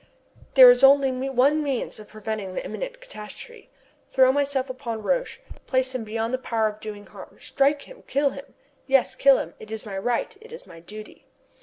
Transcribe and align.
There 0.55 0.71
is 0.71 0.83
only 0.83 1.11
one 1.29 1.61
means 1.61 1.99
of 1.99 2.07
preventing 2.07 2.55
the 2.55 2.65
imminent 2.65 3.01
catastrophe. 3.01 3.69
Throw 4.09 4.31
myself 4.31 4.67
upon 4.67 5.03
Roch, 5.03 5.39
place 5.67 5.93
him 5.93 6.03
beyond 6.05 6.33
the 6.33 6.39
power 6.39 6.65
of 6.67 6.79
doing 6.79 7.05
harm 7.05 7.37
strike 7.39 7.83
him 7.83 8.01
kill 8.07 8.31
him 8.31 8.55
yes, 8.87 9.13
kill 9.13 9.37
him! 9.37 9.53
It 9.59 9.69
is 9.69 9.85
my 9.85 9.99
right 9.99 10.35
it 10.41 10.51
is 10.51 10.65
my 10.65 10.79
duty! 10.79 11.27